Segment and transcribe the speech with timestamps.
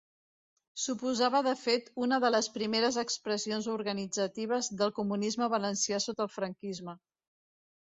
[0.83, 6.99] Suposava de fet una de les primeres expressions organitzatives del comunisme valencià sota el franquisme.